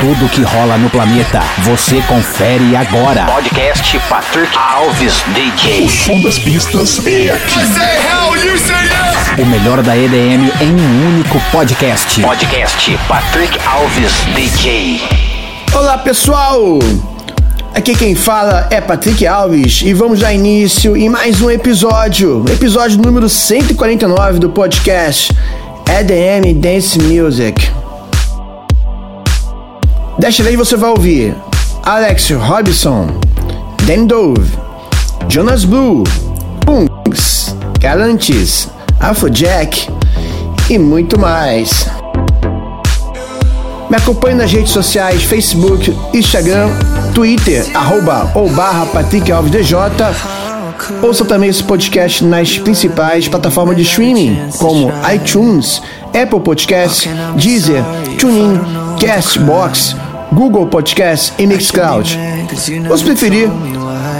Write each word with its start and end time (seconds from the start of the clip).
Tudo 0.00 0.30
que 0.30 0.40
rola 0.40 0.78
no 0.78 0.88
planeta, 0.88 1.40
você 1.58 2.00
confere 2.08 2.74
agora. 2.74 3.26
Podcast 3.26 4.00
Patrick 4.08 4.56
Alves 4.56 5.22
DJ. 5.34 5.90
Som 5.90 6.22
das 6.22 6.38
pistas 6.38 7.06
é 7.06 7.32
aqui. 7.32 7.66
Say 7.66 7.98
yeah! 8.02 9.42
O 9.42 9.44
melhor 9.44 9.82
da 9.82 9.94
EDM 9.94 10.50
em 10.62 10.72
um 10.72 11.06
único 11.06 11.38
podcast. 11.52 12.18
Podcast 12.22 12.98
Patrick 13.06 13.58
Alves 13.66 14.12
DJ. 14.34 15.02
Olá 15.74 15.98
pessoal! 15.98 16.78
Aqui 17.74 17.94
quem 17.94 18.14
fala 18.14 18.68
é 18.70 18.80
Patrick 18.80 19.26
Alves 19.26 19.82
e 19.84 19.92
vamos 19.92 20.20
dar 20.20 20.32
início 20.32 20.96
em 20.96 21.10
mais 21.10 21.42
um 21.42 21.50
episódio, 21.50 22.42
episódio 22.50 22.96
número 22.96 23.28
149 23.28 24.38
do 24.38 24.48
podcast 24.48 25.30
EDM 25.86 26.58
Dance 26.58 26.98
Music. 26.98 27.70
Desta 30.18 30.42
vez 30.42 30.56
você 30.56 30.76
vai 30.76 30.90
ouvir 30.90 31.34
Alex 31.82 32.30
Robinson, 32.30 33.08
Dan 33.86 34.06
Dove, 34.06 34.50
Jonas 35.28 35.64
Blue, 35.64 36.04
Punks, 36.64 37.54
Galantis, 37.78 38.68
Afrojack 39.00 39.88
e 40.68 40.78
muito 40.78 41.18
mais. 41.18 41.86
Me 43.88 43.96
acompanhe 43.96 44.36
nas 44.36 44.52
redes 44.52 44.70
sociais, 44.70 45.22
Facebook, 45.24 45.96
Instagram, 46.14 46.68
Twitter, 47.14 47.66
arroba 47.74 48.30
ou 48.34 48.48
barra 48.50 48.86
Patrick 48.86 49.32
Alves 49.32 49.50
DJ. 49.50 49.76
Ouça 51.02 51.24
também 51.24 51.50
esse 51.50 51.62
podcast 51.62 52.24
nas 52.24 52.58
principais 52.58 53.26
plataformas 53.26 53.76
de 53.76 53.82
streaming, 53.82 54.38
como 54.58 54.92
iTunes, 55.12 55.82
Apple 56.08 56.40
Podcasts, 56.40 57.08
Deezer, 57.36 57.82
TuneIn, 58.18 58.60
Castbox, 59.00 59.96
Google 60.32 60.66
Podcasts 60.66 61.32
e 61.38 61.46
Mixcloud. 61.46 62.18
Ou 62.88 62.98
se 62.98 63.04
preferir, 63.04 63.50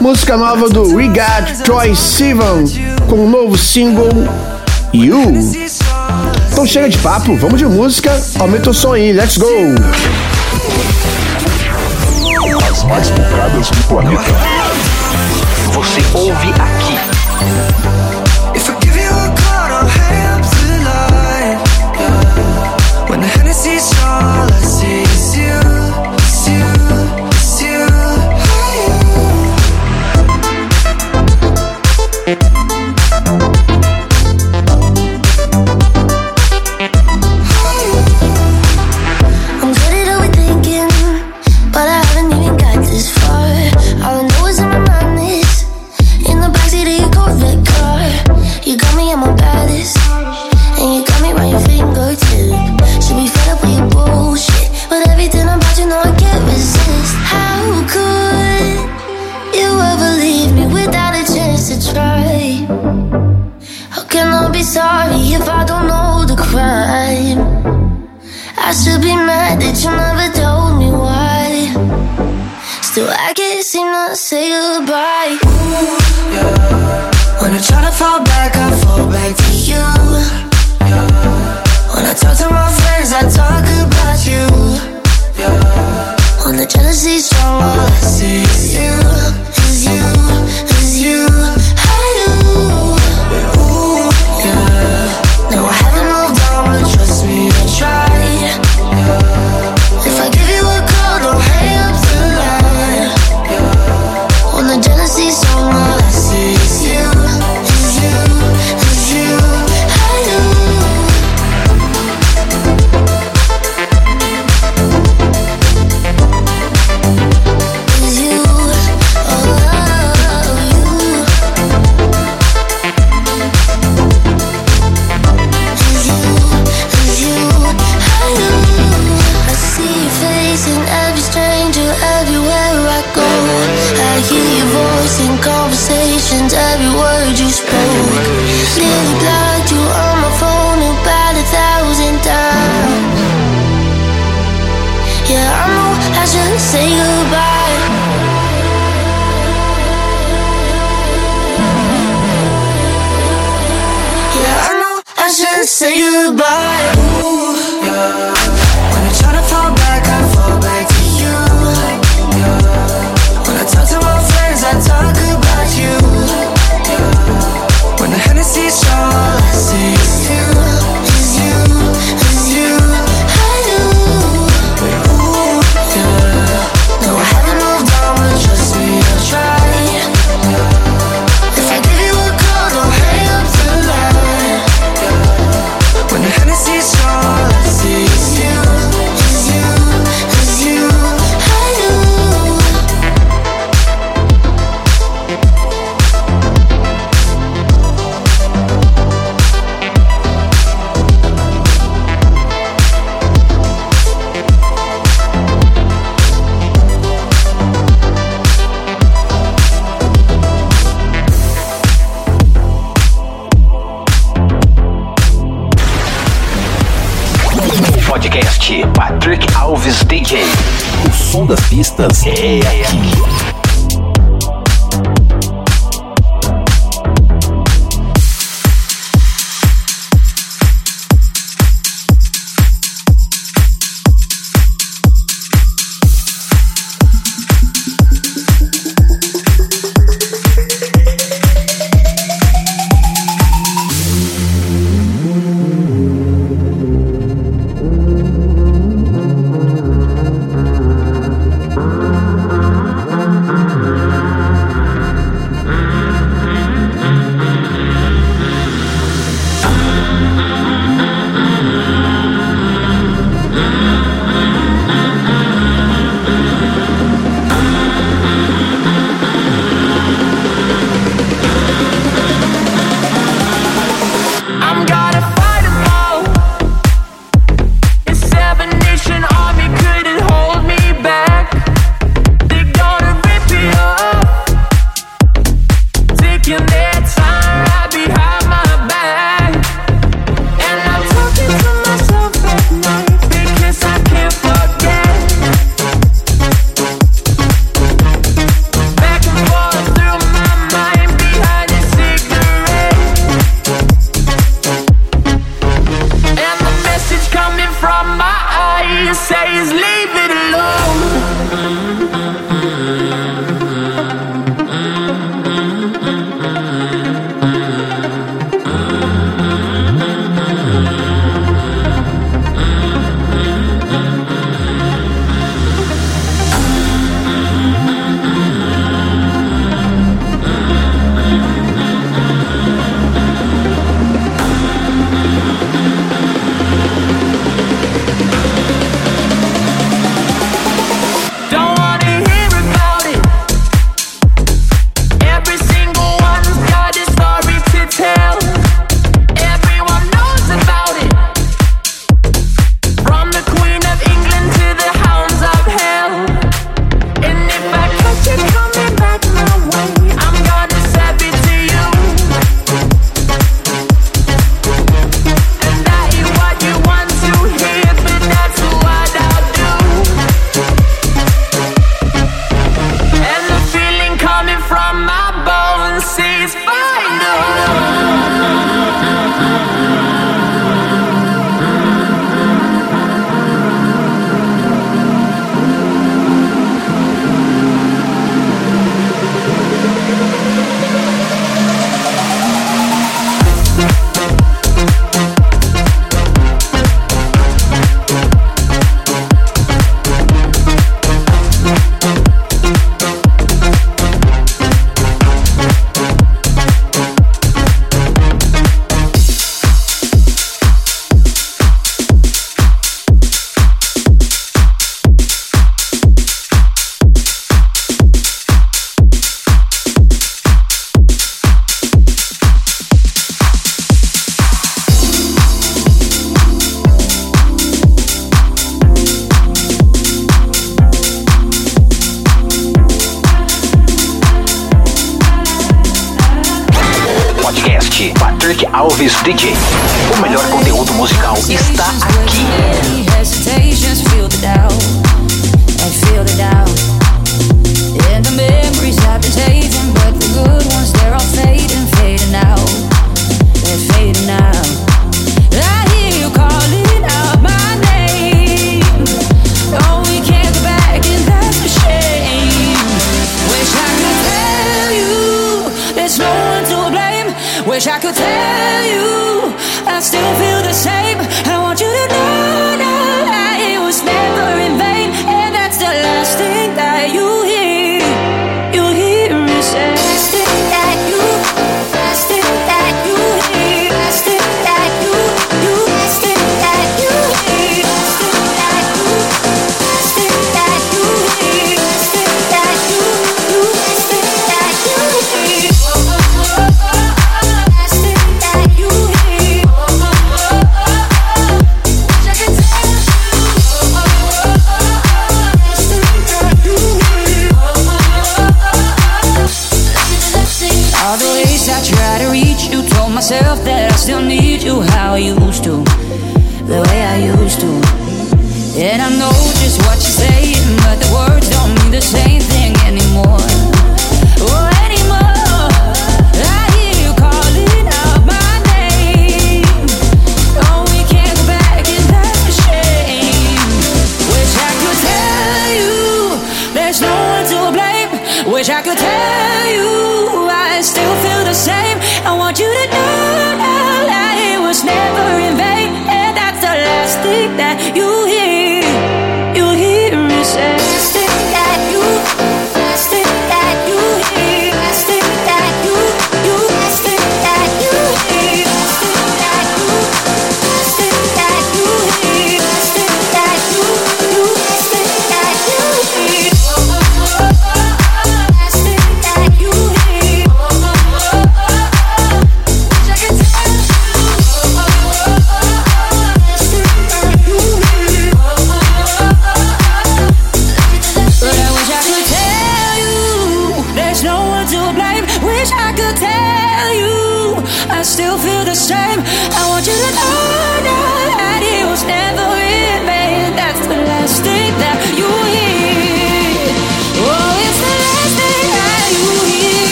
Música 0.00 0.36
nova 0.36 0.68
do 0.68 0.96
Regard 0.96 1.62
Troy 1.62 1.94
Sivan 1.94 2.64
com 3.08 3.16
o 3.16 3.26
um 3.26 3.30
novo 3.30 3.58
single 3.58 4.08
You. 4.92 5.34
Então 6.52 6.66
chega 6.66 6.88
de 6.88 6.98
papo, 6.98 7.36
vamos 7.36 7.58
de 7.58 7.66
música. 7.66 8.20
Aumenta 8.38 8.70
o 8.70 8.74
som 8.74 8.92
aí, 8.92 9.12
let's 9.12 9.36
go! 9.36 9.46
Mais 12.90 13.08
tocadas 13.08 13.70
do 13.70 13.84
planeta. 13.84 14.20
Você 15.72 16.00
ouve 16.12 16.48
aqui. 16.50 17.69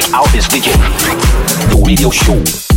Patrick 0.00 0.14
Alves 0.14 0.48
DJ. 0.48 0.72
The 1.68 1.82
Radio 1.84 2.10
Show. 2.10 2.69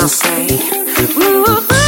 I'll 0.00 0.08
say. 0.08 0.46
Ooh. 1.18 1.79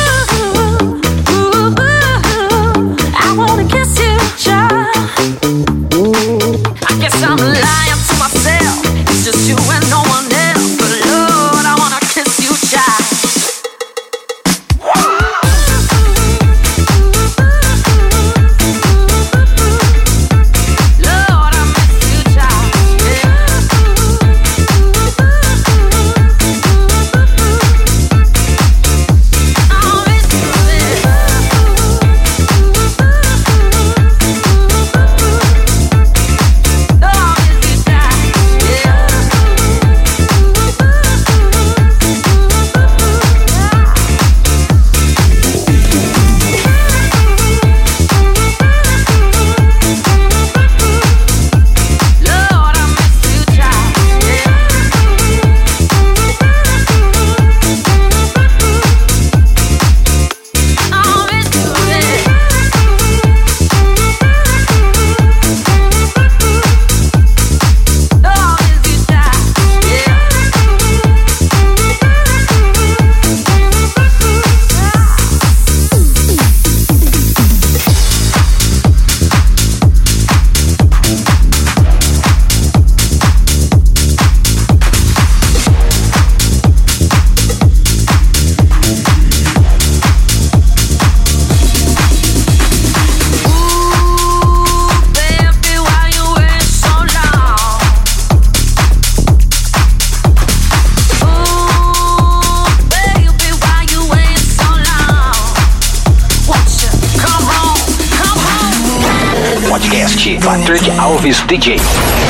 Elvis 111.23 111.45
DJ. 111.47 111.77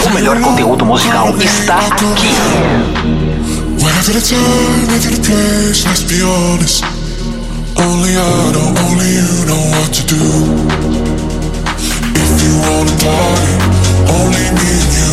O 0.05 0.11
melhor 0.11 0.39
conteúdo 0.43 0.85
musical 0.85 1.35
está 1.41 1.79
aqui. 1.79 2.05
Whenever 3.81 4.13
the 4.13 4.21
time, 4.21 4.95
every 4.95 5.17
place, 5.17 5.87
let's 5.87 6.03
be 6.03 6.21
honest. 6.21 6.85
Only 7.79 8.11
I 8.11 8.53
know, 8.53 8.75
only 8.85 9.09
you 9.17 9.47
know 9.47 9.65
what 9.73 9.95
to 9.95 10.03
do. 10.05 10.21
If 12.21 12.43
you 12.45 12.53
wanna 12.61 12.93
party, 13.01 13.53
only 14.13 14.45
me 14.61 14.69
and 14.77 14.93
you. 14.93 15.13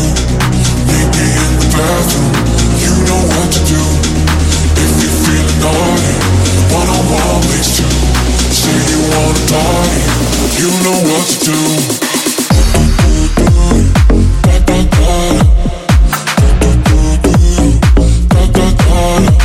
Meet 0.83 1.09
me 1.15 1.27
in 1.39 1.51
the 1.59 1.67
bathroom, 1.71 2.35
you 2.83 2.93
know 3.07 3.21
what 3.31 3.47
to 3.53 3.61
do. 3.63 3.81
If 4.75 4.91
you're 4.99 5.17
feeling 5.23 5.59
naughty, 5.63 6.15
one 6.75 6.89
on 6.89 7.03
one 7.07 7.41
leads 7.47 7.77
to. 7.77 7.83
Say 8.51 8.75
you 8.91 8.99
wanna 9.07 9.39
party, 9.47 10.03
you 10.59 10.67
know 10.83 10.99
what 11.13 11.25
to 11.29 11.37
do. 11.45 12.08
da 18.29 18.45
da 18.55 18.65
da 18.77 19.38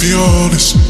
be 0.00 0.14
honest. 0.14 0.89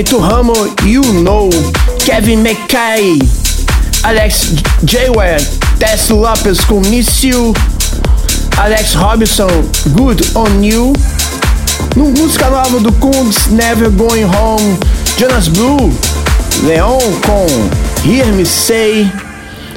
Também 0.00 0.04
Turramo 0.04 0.52
You 0.84 1.02
Know, 1.22 1.50
Kevin 2.04 2.38
McKay, 2.38 3.18
Alex 4.02 4.54
J. 4.82 5.10
Tess 5.78 6.08
Lopes 6.08 6.60
com 6.60 6.80
Miss 6.80 7.22
You, 7.22 7.52
Alex 8.56 8.94
Robinson, 8.94 9.48
Good 9.90 10.22
On 10.34 10.62
You, 10.62 10.92
no 11.96 12.06
música 12.12 12.48
nova 12.48 12.80
do 12.80 12.92
Kungs, 12.92 13.48
Never 13.48 13.90
Going 13.90 14.24
Home, 14.24 14.78
Jonas 15.18 15.48
Blue, 15.48 15.92
Leon 16.62 16.98
com 17.26 17.46
Hear 18.08 18.26
Me 18.28 18.46
Say, 18.46 19.10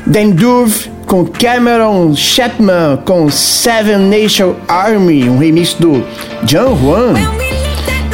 Dan 0.05 0.29
Durf 0.31 0.87
com 1.05 1.25
Cameron 1.25 2.15
Chapman 2.15 2.97
com 3.03 3.29
Seven 3.29 4.09
Nation 4.09 4.55
Army, 4.69 5.29
um 5.29 5.37
remix 5.37 5.73
do 5.73 6.05
John 6.45 6.75
Juan. 6.75 7.42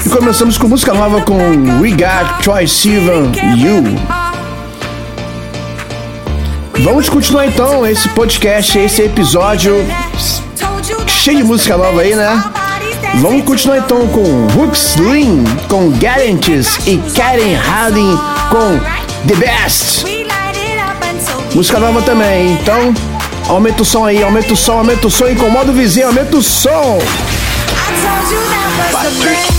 E 0.06 0.10
começamos 0.10 0.58
com 0.58 0.68
música 0.68 0.94
nova 0.94 1.22
com 1.22 1.36
We 1.82 1.90
Got 1.92 2.44
Troy 2.44 2.68
Sivan, 2.68 3.32
You. 3.58 3.84
Vamos 6.84 7.10
continuar 7.10 7.48
então 7.48 7.86
esse 7.86 8.08
podcast, 8.10 8.80
esse 8.80 9.02
episódio 9.02 9.76
cheio 11.06 11.38
de 11.40 11.44
música 11.44 11.76
nova 11.76 12.02
aí, 12.02 12.16
né? 12.16 12.44
Vamos 13.16 13.44
continuar 13.44 13.80
então 13.80 14.08
com 14.08 14.48
Hooks 14.58 14.96
Lynn 14.96 15.44
com 15.68 15.90
Guarantees 15.90 16.78
e 16.88 16.98
Karen 17.14 17.56
Harding 17.56 18.18
com 18.50 18.80
The 19.28 19.36
Best. 19.36 20.06
Música 21.54 21.80
nova 21.80 22.02
também, 22.04 22.54
então 22.54 22.94
aumenta 23.50 23.82
o 23.82 23.86
som 23.86 24.06
aí, 24.06 24.24
aumenta 24.24 24.54
o 24.54 24.58
som, 24.58 24.78
aumenta 24.78 25.08
o 25.08 25.12
som, 25.12 25.28
incomoda 25.28 25.72
o 25.72 25.74
vizinho, 25.74 26.08
aumenta 26.08 26.38
o 26.38 26.42
som. 26.42 27.00
Patrick 28.92 29.59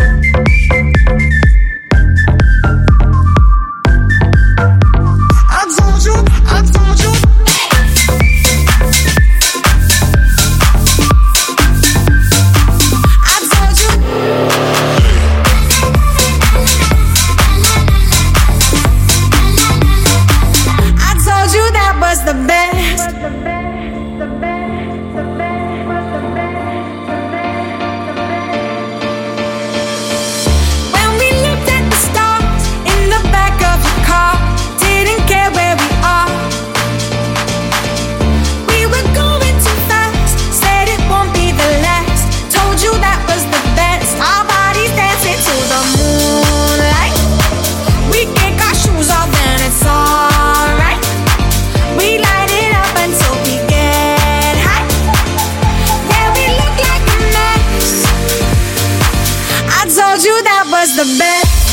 told 60.11 60.25
you 60.25 60.43
that 60.43 60.65
was 60.67 60.95
the 60.97 61.17
best. 61.17 61.70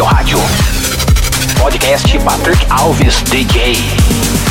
seu 0.00 0.04
rádio. 0.06 0.38
Podcast 1.58 2.18
Patrick 2.20 2.64
Alves 2.70 3.20
DJ. 3.24 4.49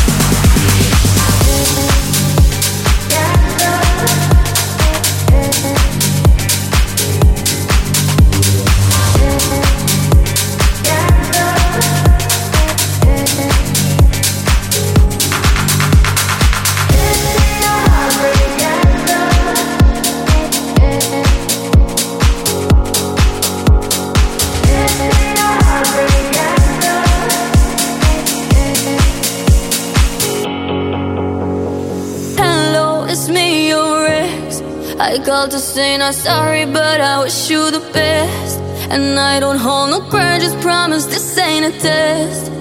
call 35.40 35.48
to 35.48 35.60
say 35.60 35.98
not 35.98 36.14
sorry, 36.14 36.66
but 36.66 37.00
I 37.00 37.24
wish 37.24 37.50
you 37.50 37.72
the 37.72 37.84
best. 37.94 38.60
And 38.94 39.18
I 39.18 39.40
don't 39.40 39.60
hold 39.66 39.90
no 39.92 40.00
grudges, 40.10 40.54
promise 40.56 41.06
this 41.06 41.38
ain't 41.38 41.66
a 41.72 41.74
test. 41.80 42.52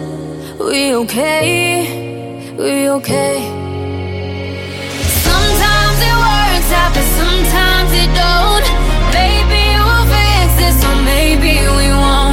We 0.60 0.94
okay, 1.02 2.54
we 2.62 2.88
okay. 2.98 3.36
Sometimes 5.26 5.98
it 6.10 6.16
works 6.26 6.70
out, 6.80 6.90
but 6.96 7.08
sometimes 7.20 7.90
it 8.02 8.10
don't. 8.24 8.66
Maybe 9.18 9.62
we'll 9.84 10.06
fix 10.14 10.48
this, 10.60 10.78
or 10.88 10.96
maybe 11.12 11.54
we 11.78 11.86
won't. 12.02 12.27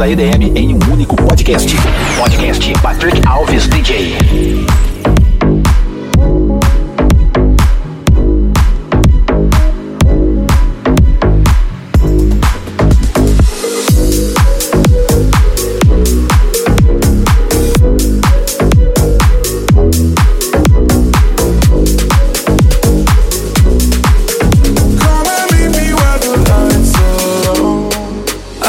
da 0.00 0.08
EDM 0.08 0.56
em 0.56 0.74
um 0.74 0.78
único 0.94 1.14
podcast. 1.14 1.76
Podcast 2.18 2.72
Patrick 2.80 3.20
Alves 3.28 3.68
DJ. 3.68 4.16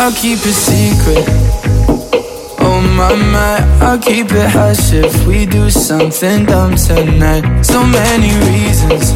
I'll 0.04 0.12
keep 0.14 0.39
it 0.39 0.54
secret. 0.54 1.26
Oh 2.60 2.82
my 2.97 3.14
my, 3.14 3.86
I'll 3.86 3.99
keep 3.99 4.32
it 4.32 4.49
hush 4.49 4.93
if 4.93 5.28
we 5.28 5.45
do 5.45 5.70
something 5.70 6.45
dumb 6.45 6.76
tonight. 6.76 7.62
So 7.62 7.86
many 7.86 8.32
reasons. 8.49 9.12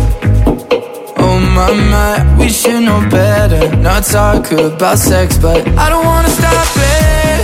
Oh 1.18 1.40
my 1.58 1.74
my, 1.74 2.38
we 2.38 2.50
should 2.50 2.84
know 2.84 3.02
better. 3.10 3.76
Not 3.78 4.04
talk 4.04 4.52
about 4.52 5.00
sex, 5.00 5.40
but 5.40 5.68
I 5.70 5.90
don't 5.90 6.06
wanna 6.06 6.30
stop 6.30 6.68
it. 6.78 7.40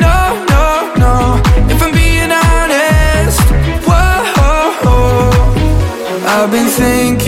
No, 0.00 0.18
no, 0.54 0.64
no. 1.04 1.42
If 1.68 1.82
I'm 1.82 1.92
being 1.92 2.32
honest, 2.32 3.38
whoa. 3.84 5.28
I've 6.26 6.50
been 6.50 6.68
thinking 6.68 7.27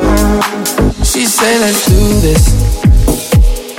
She 1.11 1.25
say 1.25 1.59
let's 1.59 1.85
do 1.87 2.21
this. 2.21 2.43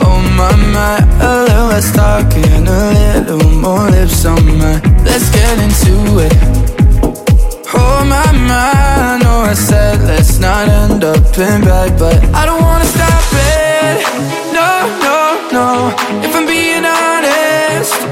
Oh 0.00 0.20
my 0.36 0.54
my, 0.74 0.98
a 1.18 1.44
little 1.44 1.68
less 1.68 1.90
talking, 1.90 2.68
a 2.68 3.24
little 3.24 3.50
more 3.52 3.88
lips 3.88 4.26
on 4.26 4.44
my. 4.58 4.78
Let's 5.02 5.30
get 5.30 5.58
into 5.58 6.18
it. 6.26 6.34
Oh 7.72 8.04
my 8.04 8.32
my, 8.32 8.72
I 9.14 9.18
know 9.22 9.40
I 9.48 9.54
said 9.54 10.02
let's 10.02 10.38
not 10.40 10.68
end 10.68 11.04
up 11.04 11.24
in 11.38 11.62
bed, 11.62 11.98
but 11.98 12.22
I 12.34 12.44
don't 12.44 12.60
wanna 12.60 12.84
stop 12.84 13.24
it. 13.32 14.04
No, 14.52 14.68
no, 15.00 15.48
no. 15.56 15.96
If 16.28 16.36
I'm 16.36 16.44
being 16.44 16.84
honest. 16.84 18.11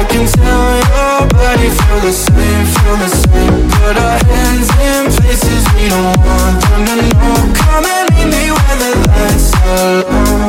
I 0.00 0.04
can 0.04 0.24
tell 0.24 0.80
your 0.80 1.28
body 1.28 1.68
feel 1.68 2.00
the 2.00 2.10
same, 2.10 2.64
feel 2.72 2.96
the 2.96 3.08
same. 3.20 3.68
Put 3.68 3.96
our 4.00 4.16
hands 4.32 4.68
in 4.80 5.12
places 5.12 5.60
we 5.76 5.92
don't 5.92 6.16
want 6.24 6.56
them 6.64 6.88
to 6.88 6.96
know. 7.04 7.36
Come 7.52 7.84
and 7.84 8.08
meet 8.16 8.32
me 8.32 8.48
where 8.48 8.76
the 8.80 8.96
lights 9.12 9.52
are 9.60 10.00
low. 10.00 10.48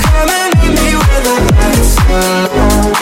Come 0.00 0.32
and 0.32 0.52
meet 0.56 0.72
me 0.80 0.96
where 0.96 1.20
the 1.20 1.34
lights 1.60 1.92
are 2.08 2.48
low. 2.56 2.96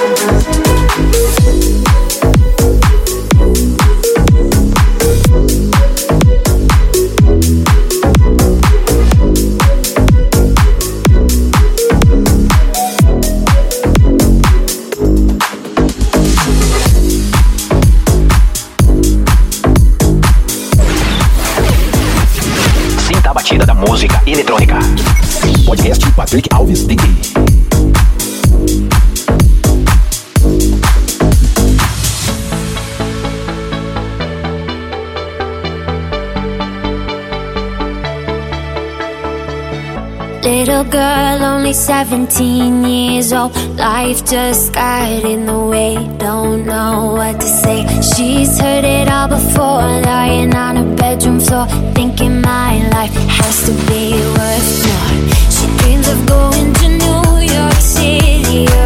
Little 40.74 40.90
girl, 40.90 41.44
only 41.44 41.72
17 41.72 42.84
years 42.84 43.32
old. 43.32 43.54
Life 43.78 44.28
just 44.28 44.72
got 44.72 45.24
in 45.24 45.46
the 45.46 45.60
way, 45.66 45.94
don't 46.18 46.66
know 46.66 47.12
what 47.14 47.38
to 47.40 47.46
say. 47.46 47.86
She's 48.02 48.58
heard 48.60 48.84
it 48.84 49.08
all 49.08 49.28
before, 49.28 49.86
lying 50.02 50.52
on 50.52 50.74
her 50.74 50.96
bedroom 50.96 51.38
floor, 51.38 51.66
thinking 51.94 52.40
my 52.40 52.88
life 52.88 53.14
has 53.38 53.66
to 53.66 53.72
be 53.86 54.14
worth 54.34 54.70
more. 54.88 55.12
She 55.54 55.66
dreams 55.78 56.08
of 56.08 56.26
going 56.26 56.72
to 56.74 56.88
New 56.88 57.54
York 57.54 57.74
City. 57.74 58.83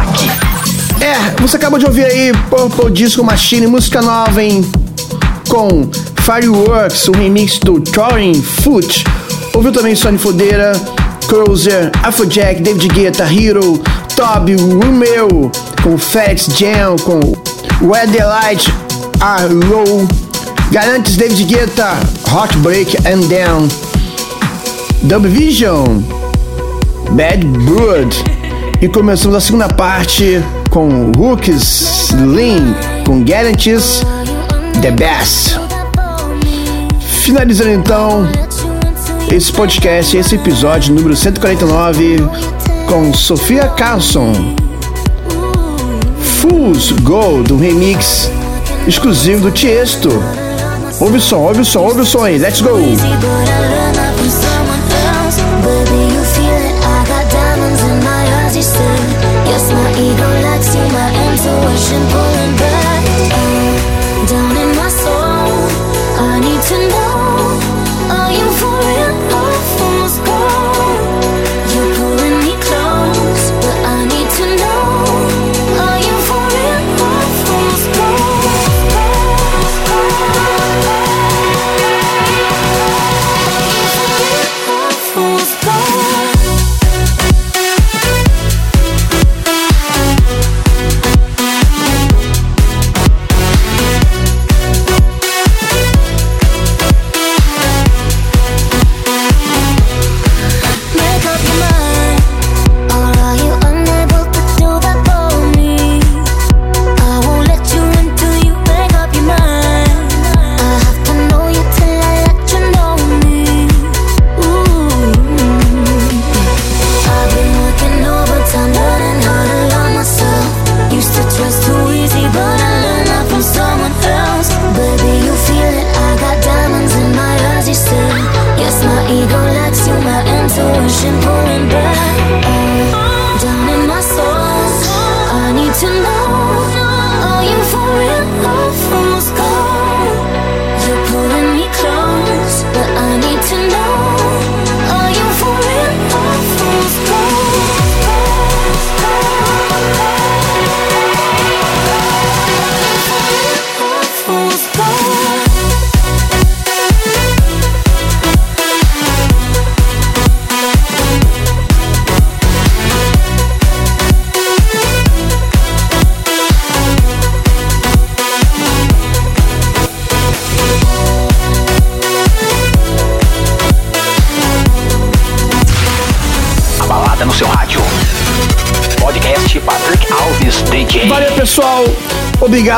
Aqui. 0.00 0.30
É, 1.00 1.40
você 1.40 1.56
acabou 1.56 1.78
de 1.78 1.86
ouvir 1.86 2.04
aí 2.04 2.32
Purple 2.50 2.90
Disco 2.90 3.22
Machine, 3.24 3.66
música 3.66 4.02
nova, 4.02 4.42
hein? 4.42 4.68
Com 5.48 5.88
Fireworks, 6.22 7.08
o 7.08 7.12
remix 7.12 7.58
do 7.58 7.80
Touring 7.80 8.40
Foot. 8.42 9.04
Ouviu 9.54 9.72
também 9.72 9.94
Sony 9.94 10.18
Fodeira, 10.18 10.72
Cruiser, 11.26 11.90
Afrojack, 12.02 12.60
David 12.62 12.88
Guetta, 12.88 13.24
Hero, 13.24 13.80
Toby, 14.14 14.56
Romeo, 14.56 15.50
com 15.82 15.96
Fats 15.96 16.46
Jam, 16.56 16.96
com 17.04 17.20
Where 17.80 18.10
the 18.10 18.24
Lights 18.24 18.68
Are 19.20 19.52
Low, 19.52 20.06
Garantes 20.70 21.16
David 21.16 21.46
Guetta, 21.46 21.96
Heartbreak 22.28 22.96
and 23.06 23.28
Down, 23.28 23.68
Dub 25.04 25.26
Vision, 25.26 26.02
Bad 27.12 27.44
Blood. 27.44 28.37
E 28.80 28.86
começamos 28.86 29.36
a 29.36 29.40
segunda 29.40 29.68
parte 29.68 30.40
com 30.70 31.10
Hooks 31.10 32.10
Lean, 32.12 32.76
com 33.04 33.22
Guarantees 33.24 34.02
The 34.80 34.92
Best. 34.92 35.56
Finalizando 37.00 37.70
então 37.70 38.28
esse 39.32 39.50
podcast, 39.52 40.16
esse 40.16 40.36
episódio 40.36 40.94
número 40.94 41.16
149 41.16 42.18
com 42.86 43.12
Sofia 43.12 43.68
Carlson. 43.70 44.54
Fool's 46.40 46.92
Gold, 47.02 47.52
um 47.52 47.58
remix 47.58 48.30
exclusivo 48.86 49.42
do 49.42 49.50
Tiesto. 49.50 50.10
Ouve 51.00 51.16
o 51.16 51.20
som, 51.20 51.38
ouve 51.40 51.62
o 51.62 51.64
som, 51.64 51.80
ouve 51.80 52.02
o 52.02 52.06
som 52.06 52.22
aí, 52.22 52.38
let's 52.38 52.60
go! 52.60 52.78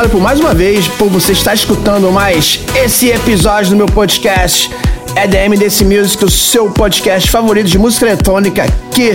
Obrigado 0.01 0.17
por 0.19 0.23
mais 0.23 0.41
uma 0.41 0.55
vez 0.55 0.89
por 0.89 1.11
você 1.11 1.33
estar 1.33 1.53
escutando 1.53 2.11
mais 2.11 2.59
esse 2.75 3.11
episódio 3.11 3.73
do 3.73 3.77
meu 3.77 3.87
podcast 3.87 4.71
EDM 5.15 5.59
Desse 5.59 5.85
Music, 5.85 6.25
o 6.25 6.31
seu 6.31 6.71
podcast 6.71 7.31
favorito 7.31 7.67
de 7.67 7.77
música 7.77 8.07
eletrônica 8.07 8.65
aqui 8.65 9.13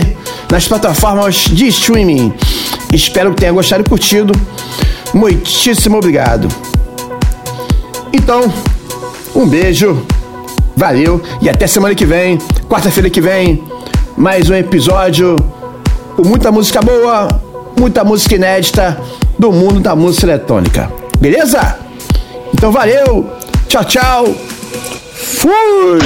nas 0.48 0.68
plataformas 0.68 1.34
de 1.34 1.66
streaming. 1.66 2.32
Espero 2.92 3.34
que 3.34 3.40
tenha 3.40 3.50
gostado 3.50 3.82
e 3.84 3.88
curtido. 3.88 4.32
Muitíssimo 5.12 5.98
obrigado. 5.98 6.46
Então, 8.12 8.42
um 9.34 9.44
beijo, 9.44 10.06
valeu 10.76 11.20
e 11.42 11.50
até 11.50 11.66
semana 11.66 11.96
que 11.96 12.06
vem, 12.06 12.38
quarta-feira 12.68 13.10
que 13.10 13.20
vem, 13.20 13.64
mais 14.16 14.48
um 14.48 14.54
episódio 14.54 15.34
com 16.14 16.22
muita 16.22 16.52
música 16.52 16.80
boa, 16.80 17.26
muita 17.76 18.04
música 18.04 18.36
inédita 18.36 19.02
do 19.38 19.52
mundo 19.52 19.80
da 19.80 19.94
música 19.94 20.26
eletrônica. 20.26 20.90
Beleza? 21.18 21.78
Então 22.54 22.70
valeu, 22.72 23.30
tchau, 23.68 23.84
tchau. 23.84 24.34
Fui! 25.14 25.98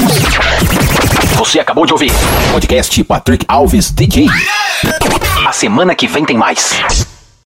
Você 1.37 1.59
acabou 1.59 1.87
de 1.87 1.93
ouvir. 1.93 2.13
Podcast 2.53 3.03
Patrick 3.05 3.45
Alves 3.49 3.91
DJ. 3.91 4.27
A 5.47 5.53
semana 5.53 5.95
que 5.95 6.07
vem 6.07 6.25
tem 6.25 6.37
mais. 6.37 7.09